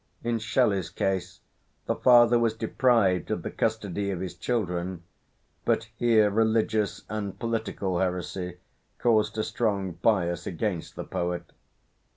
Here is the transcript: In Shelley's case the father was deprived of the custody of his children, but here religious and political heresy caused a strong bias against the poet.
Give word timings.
In 0.23 0.39
Shelley's 0.39 0.89
case 0.89 1.41
the 1.85 1.93
father 1.95 2.39
was 2.39 2.55
deprived 2.55 3.29
of 3.29 3.43
the 3.43 3.51
custody 3.51 4.09
of 4.09 4.19
his 4.19 4.33
children, 4.33 5.03
but 5.63 5.89
here 5.95 6.31
religious 6.31 7.03
and 7.07 7.37
political 7.37 7.99
heresy 7.99 8.57
caused 8.97 9.37
a 9.37 9.43
strong 9.43 9.91
bias 9.91 10.47
against 10.47 10.95
the 10.95 11.03
poet. 11.03 11.51